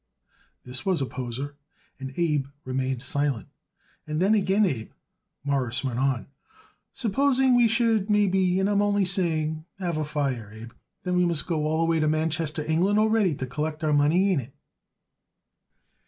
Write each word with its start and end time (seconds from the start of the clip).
This 0.63 0.83
was 0.83 0.99
a 0.99 1.05
poser, 1.05 1.57
and 1.99 2.11
Abe 2.17 2.47
remained 2.65 3.03
silent. 3.03 3.49
"And 4.07 4.19
then 4.19 4.33
again, 4.33 4.65
Abe," 4.65 4.93
Morris 5.43 5.83
went 5.83 5.99
on, 5.99 6.25
"supposing 6.91 7.55
we 7.55 7.67
should 7.67 8.09
maybe, 8.09 8.57
I 8.59 8.65
am 8.67 8.81
only 8.81 9.05
saying 9.05 9.63
have 9.77 9.99
a 9.99 10.03
fire, 10.03 10.49
Abe, 10.51 10.71
then 11.03 11.17
we 11.17 11.25
must 11.25 11.43
got 11.43 11.57
to 11.57 11.59
go 11.61 11.67
all 11.67 11.81
the 11.81 11.85
way 11.85 11.99
to 11.99 12.07
Manchester, 12.07 12.65
England, 12.65 12.97
already 12.97 13.35
to 13.35 13.45
collect 13.45 13.83
our 13.83 13.93
money. 13.93 14.31
Ain't 14.31 14.41
it?" 14.41 14.53